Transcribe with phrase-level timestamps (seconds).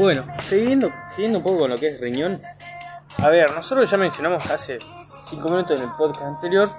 [0.00, 2.40] Bueno, siguiendo, siguiendo un poco con lo que es riñón.
[3.18, 4.78] A ver, nosotros ya mencionamos hace
[5.26, 6.70] 5 minutos en el podcast anterior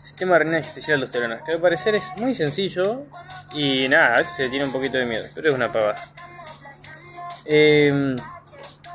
[0.00, 3.06] sistema renal artificial aldosterona, que al parecer es muy sencillo
[3.54, 5.96] y nada, a veces se tiene un poquito de miedo, pero es una pavada.
[7.44, 8.14] Eh,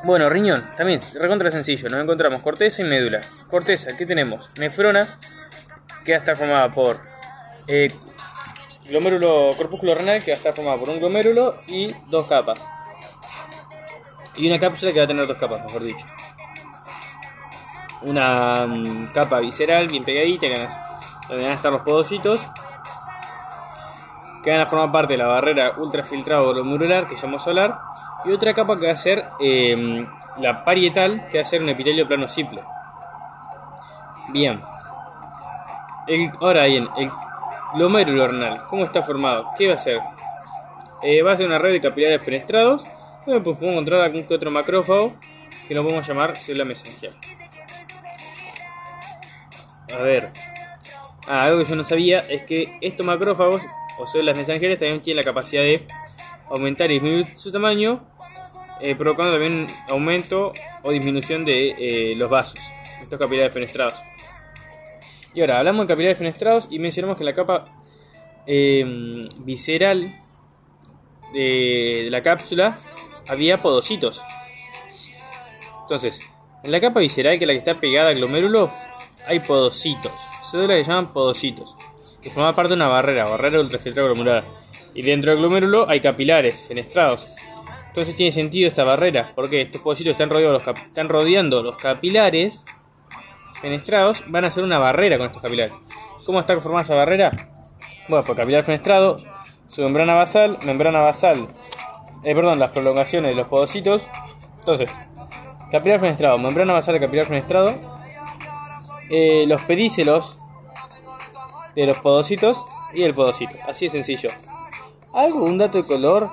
[0.05, 3.19] bueno, riñón, también, recontra sencillo, nos encontramos corteza y médula.
[3.49, 4.51] Corteza, ¿qué tenemos?
[4.57, 5.05] Nefrona,
[6.05, 7.01] que va a estar formada por
[7.67, 7.91] eh,
[8.87, 12.61] glomérulo, corpúsculo renal, que va a estar formada por un glomérulo y dos capas.
[14.37, 16.05] Y una cápsula que va a tener dos capas, mejor dicho.
[18.01, 22.51] Una mm, capa visceral bien pegadita, que van a- donde van a estar los podocitos,
[24.43, 27.15] que van a formar parte de la barrera ultrafiltrado glomerular, que
[27.47, 27.79] a hablar,
[28.25, 30.05] y otra capa que va a ser eh,
[30.39, 32.61] la parietal, que va a ser un epitelio plano simple.
[34.29, 34.61] Bien.
[36.07, 37.09] El- ahora bien, el
[37.73, 39.47] glomérulo renal, ¿cómo está formado?
[39.57, 39.99] ¿Qué va a ser?
[41.01, 42.85] Eh, va a ser una red de capilares fenestrados,
[43.25, 45.15] donde pues podemos encontrar algún que otro macrófago,
[45.67, 47.15] que lo podemos llamar célula mesangial.
[49.93, 50.29] A ver.
[51.27, 53.61] Ah, algo que yo no sabía es que estos macrófagos
[53.97, 55.87] o células mesangiales también tienen la capacidad de
[56.49, 58.05] aumentar y disminuir su tamaño,
[58.79, 62.59] eh, provocando también aumento o disminución de eh, los vasos,
[63.01, 63.95] estos capilares fenestrados.
[65.33, 67.83] Y ahora hablamos de capilares fenestrados y mencionamos que la capa
[68.45, 70.15] eh, visceral
[71.33, 72.77] de, de la cápsula
[73.27, 74.21] había podocitos.
[75.81, 76.21] Entonces,
[76.63, 78.71] en la capa visceral, que es la que está pegada al glomérulo,
[79.27, 80.11] hay podocitos.
[80.43, 81.75] Células que llaman podocitos.
[82.21, 84.45] Que forman parte de una barrera, barrera ultrafiltrado glomerular.
[84.93, 87.35] Y dentro del glomérulo hay capilares fenestrados.
[87.87, 92.65] Entonces tiene sentido esta barrera, porque estos podocitos están rodeando los, están rodeando los capilares
[93.61, 95.73] fenestrados, van a hacer una barrera con estos capilares.
[96.25, 97.49] ¿Cómo está formada esa barrera?
[98.09, 99.23] Bueno, por capilar fenestrado,
[99.67, 101.47] su membrana basal, membrana basal,
[102.25, 104.07] eh, perdón, las prolongaciones de los podocitos.
[104.59, 104.89] Entonces,
[105.71, 107.75] capilar fenestrado, membrana basal de capilar fenestrado,
[109.11, 110.39] eh, los pedícelos
[111.75, 113.55] de los podocitos y el podocito.
[113.67, 114.31] Así de sencillo.
[115.13, 116.29] Algo, un dato de color.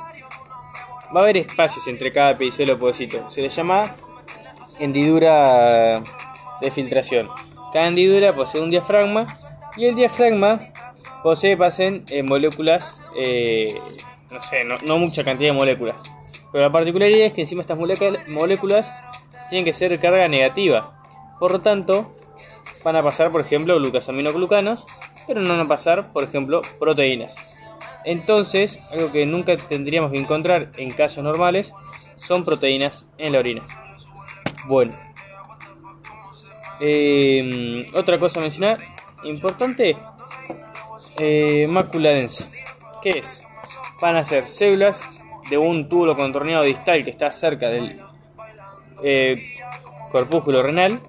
[1.14, 3.28] Va a haber espacios entre cada pedicelo podocito.
[3.28, 3.94] Se le llama
[4.78, 6.02] hendidura
[6.62, 7.28] de filtración.
[7.72, 9.26] Cada hendidura posee un diafragma
[9.76, 10.60] y el diafragma
[11.22, 13.78] posee pasen moléculas, eh,
[14.32, 16.02] no sé, no, no mucha cantidad de moléculas.
[16.50, 18.92] Pero la particularidad es que encima estas molécula- moléculas
[19.48, 21.02] tienen que ser carga negativa.
[21.38, 22.10] Por lo tanto,
[22.84, 24.86] van a pasar, por ejemplo, glucosaminoglucanos,
[25.26, 27.34] pero no van a pasar, por ejemplo, proteínas.
[28.04, 31.74] Entonces, algo que nunca tendríamos que encontrar en casos normales
[32.16, 33.62] son proteínas en la orina.
[34.66, 34.94] Bueno.
[36.80, 38.80] Eh, otra cosa a mencionar,
[39.24, 39.96] importante,
[41.16, 42.48] eh, mácula densa.
[43.02, 43.42] ¿Qué es?
[44.02, 45.08] Van a ser células
[45.48, 48.00] de un túbulo contorneado distal que está cerca del
[49.04, 49.54] eh,
[50.10, 51.00] corpúsculo renal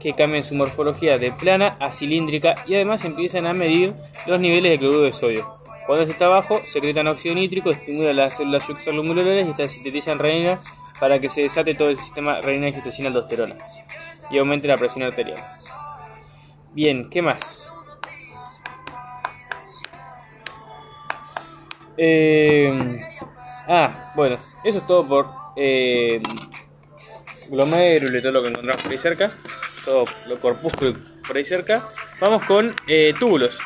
[0.00, 3.92] que cambian su morfología de plana a cilíndrica y además empiezan a medir
[4.26, 5.46] los niveles de cloruro de sodio.
[5.86, 10.58] Cuando está bajo, secretan óxido nítrico, estimulan las células extralumbrales y sintetizan renina
[10.98, 13.56] para que se desate todo el sistema renina angiotensina aldosterona
[14.30, 15.44] y aumente la presión arterial.
[16.72, 17.70] Bien, ¿qué más?
[21.96, 23.00] Eh,
[23.68, 25.26] ah, bueno, eso es todo por
[25.56, 26.20] eh,
[27.48, 29.30] glomérulo y todo lo que encontramos por ahí cerca.
[29.84, 30.96] Todo lo corpúsculo
[31.26, 31.82] por ahí cerca.
[32.20, 33.58] Vamos con eh, túbulos.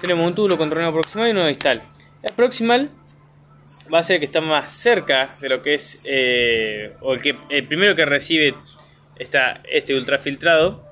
[0.00, 1.82] Tenemos un túbulo contorneado proximal y uno distal.
[2.22, 2.90] El proximal
[3.92, 7.22] va a ser el que está más cerca de lo que es, eh, o el,
[7.22, 8.54] que, el primero que recibe
[9.18, 10.86] está este ultrafiltrado.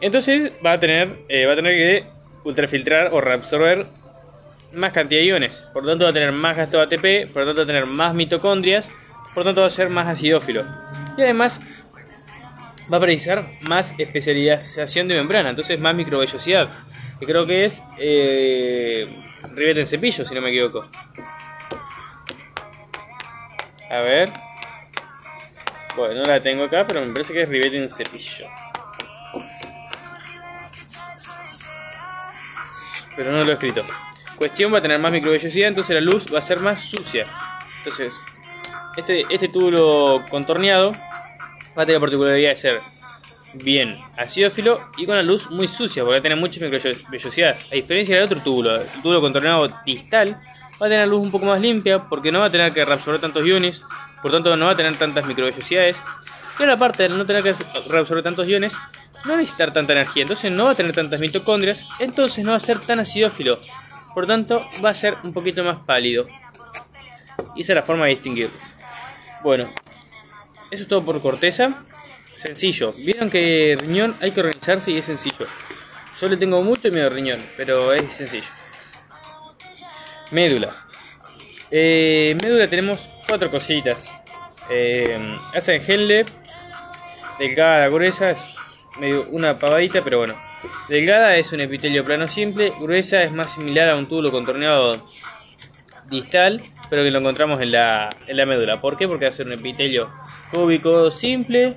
[0.00, 2.06] Entonces va a tener, eh, va a tener que
[2.44, 3.86] ultrafiltrar o reabsorber
[4.74, 5.66] más cantidad de iones.
[5.72, 7.66] Por lo tanto va a tener más gasto de ATP, por lo tanto va a
[7.66, 8.90] tener más mitocondrias,
[9.34, 10.64] por lo tanto va a ser más acidófilo.
[11.16, 11.60] Y además
[12.92, 16.68] va a precisar más especialización de membrana, entonces más microvellosidad.
[17.18, 19.08] Que creo que es eh,
[19.54, 20.88] ribete en cepillo, si no me equivoco.
[23.90, 24.30] A ver.
[25.96, 28.46] Bueno, no la tengo acá, pero me parece que es ribete en cepillo.
[33.16, 33.82] Pero no lo he escrito.
[34.38, 37.26] Cuestión va a tener más microvellosidad, entonces la luz va a ser más sucia.
[37.78, 38.20] Entonces,
[38.96, 40.92] este, este túbulo contorneado
[41.76, 42.80] va a tener la particularidad de ser
[43.54, 47.56] bien acidófilo y con la luz muy sucia, porque va a tener mucha microvellosidad.
[47.70, 50.36] A diferencia del otro túbulo, el túbulo contorneado distal,
[50.80, 53.20] va a tener luz un poco más limpia, porque no va a tener que reabsorber
[53.20, 53.82] tantos iones,
[54.22, 56.02] por tanto no va a tener tantas microvellosidades.
[56.58, 57.54] Y a la parte de no tener que
[57.88, 58.74] reabsorber tantos iones,
[59.24, 62.58] no va necesitar tanta energía, entonces no va a tener tantas mitocondrias, entonces no va
[62.58, 63.58] a ser tan acidófilo,
[64.16, 66.26] por tanto va a ser un poquito más pálido.
[67.54, 68.62] Y esa es la forma de distinguirlos.
[69.42, 69.64] Bueno,
[70.70, 71.84] eso es todo por corteza.
[72.32, 72.94] Sencillo.
[72.96, 75.46] Vieron que riñón hay que organizarse y es sencillo.
[76.18, 78.48] Yo le tengo mucho miedo al riñón, pero es sencillo.
[80.30, 80.74] Médula.
[81.70, 84.10] Eh, médula tenemos cuatro cositas.
[84.70, 86.24] Eh, asa en Henle,
[87.38, 88.40] delgada, gruesa, es
[88.98, 90.55] medio una pavadita, pero bueno.
[90.88, 94.96] Delgada es un epitelio plano simple, gruesa es más similar a un túbulo contorneado
[96.10, 98.80] distal, pero que lo encontramos en la, en la médula.
[98.80, 99.08] ¿Por qué?
[99.08, 100.10] Porque hace un epitelio
[100.50, 101.74] cúbico simple,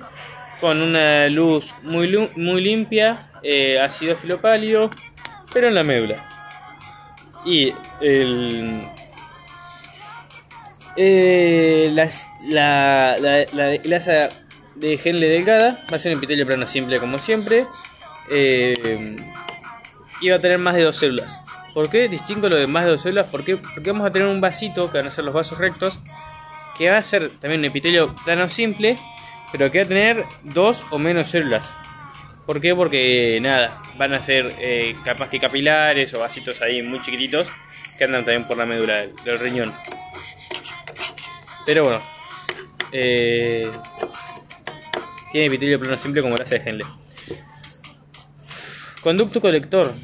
[0.60, 4.90] con una luz muy, muy limpia, eh, acidófilo pálido,
[5.52, 6.28] pero en la médula.
[7.44, 8.86] Y el,
[10.96, 12.10] eh, la,
[13.18, 14.28] la, la,
[14.74, 17.66] de Genle delgada va a ser un epitelio plano simple como siempre.
[18.30, 19.16] Eh,
[20.30, 21.40] va a tener más de dos células.
[21.74, 23.26] ¿Por qué distingo lo de más de dos células?
[23.30, 25.98] Porque, porque vamos a tener un vasito, que van a ser los vasos rectos,
[26.76, 28.96] que va a ser también un epitelio plano simple,
[29.52, 31.74] pero que va a tener dos o menos células.
[32.46, 32.74] ¿Por qué?
[32.74, 37.48] Porque nada, van a ser eh, capaz que capilares o vasitos ahí muy chiquititos
[37.96, 39.72] que andan también por la médula del, riñón.
[41.66, 42.00] Pero bueno,
[42.92, 43.70] eh,
[45.30, 46.84] tiene epitelio plano simple como la hace Henle.
[49.02, 49.94] Conducto colector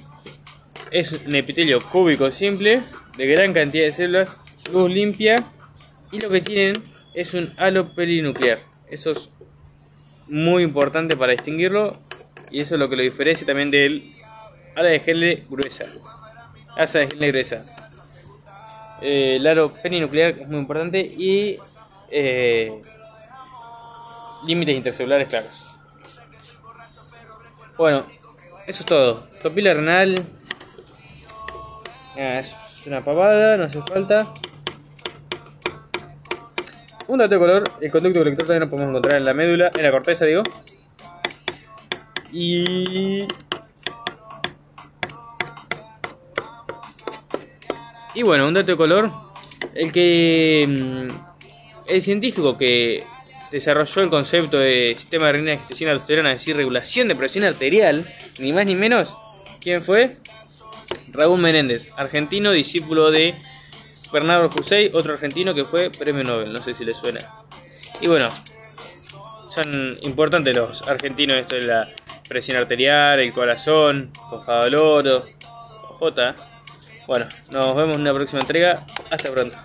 [0.91, 2.83] es un epitelio cúbico simple
[3.19, 4.39] de gran cantidad de células,
[4.73, 5.37] luz limpia
[6.11, 6.83] y lo que tienen
[7.13, 8.59] es un halo perinuclear.
[8.89, 9.29] Eso es
[10.29, 11.93] muy importante para distinguirlo
[12.51, 14.03] y eso es lo que lo diferencia también del
[14.75, 15.85] ala de gel gruesa.
[16.75, 17.67] Asa de gel gruesa.
[19.03, 21.59] Eh, el halo perinuclear es muy importante y
[22.11, 22.81] eh,
[24.47, 25.77] límites intercelulares claros.
[27.77, 28.07] Bueno,
[28.67, 29.27] eso es todo.
[29.43, 30.15] Papila renal.
[32.17, 32.55] Ah, es
[32.87, 34.33] una pavada, no hace falta.
[37.09, 39.83] Un dato de color, el conducto colector también lo podemos encontrar en la médula, en
[39.83, 40.43] la corteza digo.
[42.33, 43.29] Y...
[48.15, 49.11] Y bueno, un dato de color,
[49.75, 50.67] el que...
[50.67, 51.27] Mm,
[51.89, 53.05] el científico que
[53.51, 58.05] desarrolló el concepto de sistema de renina extensión aldosterona, es decir, regulación de presión arterial,
[58.39, 59.15] ni más ni menos,
[59.61, 60.17] ¿quién fue?
[61.09, 63.35] Raúl Menéndez, argentino, discípulo de
[64.13, 67.21] Bernardo José, otro argentino que fue premio Nobel, no sé si le suena.
[68.01, 68.29] Y bueno,
[69.51, 71.89] son importantes los argentinos esto de la
[72.29, 76.37] presión arterial, el corazón, J.
[77.07, 78.85] Bueno, nos vemos en una próxima entrega.
[79.11, 79.57] Hasta pronto.